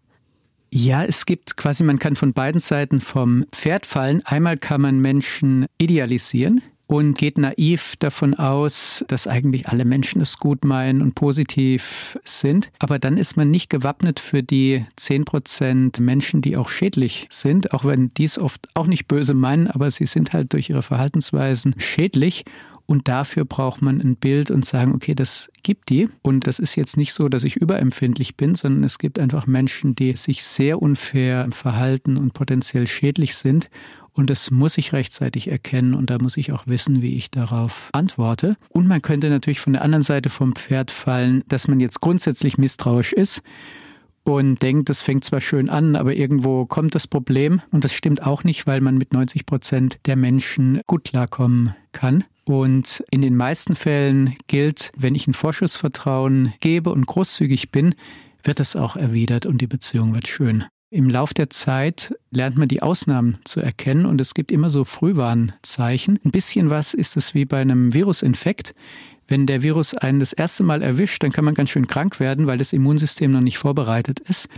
[0.70, 4.20] Ja, es gibt quasi, man kann von beiden Seiten vom Pferd fallen.
[4.26, 10.38] Einmal kann man Menschen idealisieren, und geht naiv davon aus, dass eigentlich alle Menschen es
[10.38, 12.70] gut meinen und positiv sind.
[12.78, 17.72] Aber dann ist man nicht gewappnet für die zehn Prozent Menschen, die auch schädlich sind,
[17.72, 21.74] auch wenn dies oft auch nicht böse meinen, aber sie sind halt durch ihre Verhaltensweisen
[21.78, 22.44] schädlich.
[22.86, 26.10] Und dafür braucht man ein Bild und sagen, okay, das gibt die.
[26.20, 29.94] Und das ist jetzt nicht so, dass ich überempfindlich bin, sondern es gibt einfach Menschen,
[29.94, 33.70] die sich sehr unfair verhalten und potenziell schädlich sind.
[34.14, 37.90] Und das muss ich rechtzeitig erkennen und da muss ich auch wissen, wie ich darauf
[37.92, 38.56] antworte.
[38.68, 42.56] Und man könnte natürlich von der anderen Seite vom Pferd fallen, dass man jetzt grundsätzlich
[42.56, 43.42] misstrauisch ist
[44.22, 47.60] und denkt, das fängt zwar schön an, aber irgendwo kommt das Problem.
[47.72, 52.24] Und das stimmt auch nicht, weil man mit 90 Prozent der Menschen gut klarkommen kann.
[52.44, 57.94] Und in den meisten Fällen gilt, wenn ich ein Vorschussvertrauen gebe und großzügig bin,
[58.44, 60.64] wird das auch erwidert und die Beziehung wird schön.
[60.94, 64.84] Im Lauf der Zeit lernt man die Ausnahmen zu erkennen und es gibt immer so
[64.84, 66.20] Frühwarnzeichen.
[66.24, 68.76] Ein bisschen was ist es wie bei einem Virusinfekt.
[69.26, 72.46] Wenn der Virus einen das erste Mal erwischt, dann kann man ganz schön krank werden,
[72.46, 74.48] weil das Immunsystem noch nicht vorbereitet ist.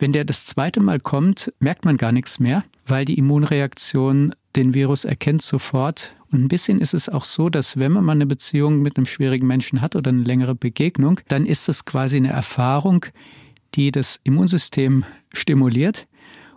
[0.00, 4.74] Wenn der das zweite Mal kommt, merkt man gar nichts mehr, weil die Immunreaktion den
[4.74, 6.12] Virus erkennt sofort.
[6.32, 9.06] Und ein bisschen ist es auch so, dass wenn man mal eine Beziehung mit einem
[9.06, 13.06] schwierigen Menschen hat oder eine längere Begegnung, dann ist es quasi eine Erfahrung,
[13.74, 16.06] die das Immunsystem stimuliert.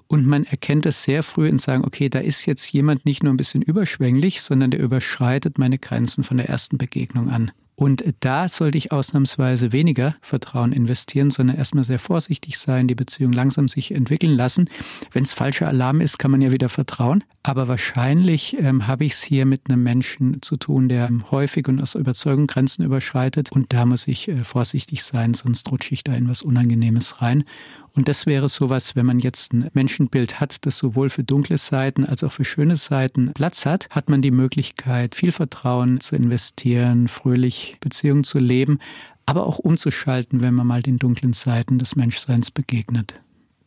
[0.07, 3.33] Und man erkennt es sehr früh und sagen, okay, da ist jetzt jemand nicht nur
[3.33, 7.51] ein bisschen überschwänglich, sondern der überschreitet meine Grenzen von der ersten Begegnung an.
[7.79, 13.31] Und da sollte ich ausnahmsweise weniger Vertrauen investieren, sondern erstmal sehr vorsichtig sein, die Beziehung
[13.33, 14.67] langsam sich entwickeln lassen.
[15.11, 17.23] Wenn es falscher Alarm ist, kann man ja wieder vertrauen.
[17.43, 21.79] Aber wahrscheinlich ähm, habe ich es hier mit einem Menschen zu tun, der häufig und
[21.79, 23.51] aus Überzeugung Grenzen überschreitet.
[23.51, 27.43] Und da muss ich äh, vorsichtig sein, sonst rutsche ich da in was Unangenehmes rein.
[27.97, 32.05] Und das wäre sowas, wenn man jetzt ein Menschenbild hat, das sowohl für dunkle Seiten
[32.05, 37.07] als auch für schöne Seiten Platz hat, hat man die Möglichkeit, viel Vertrauen zu investieren,
[37.07, 38.79] fröhlich Beziehungen zu leben,
[39.25, 43.19] aber auch umzuschalten, wenn man mal den dunklen Seiten des Menschseins begegnet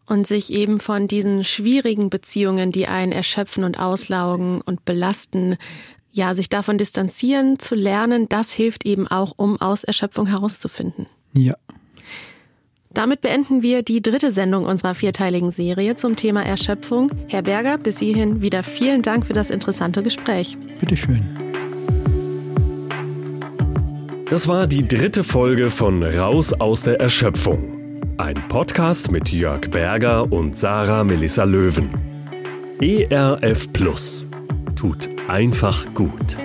[0.06, 5.56] und sich eben von diesen schwierigen Beziehungen, die einen erschöpfen und auslaugen und belasten,
[6.10, 11.06] ja, sich davon distanzieren zu lernen, das hilft eben auch, um aus Erschöpfung herauszufinden.
[11.32, 11.54] Ja,
[12.92, 17.12] damit beenden wir die dritte Sendung unserer vierteiligen Serie zum Thema Erschöpfung.
[17.28, 20.58] Herr Berger, bis hierhin wieder vielen Dank für das interessante Gespräch.
[20.80, 21.22] Bitteschön.
[24.30, 28.00] Das war die dritte Folge von Raus aus der Erschöpfung.
[28.16, 31.90] Ein Podcast mit Jörg Berger und Sarah Melissa Löwen.
[32.80, 34.24] ERF Plus.
[34.76, 36.36] Tut einfach gut.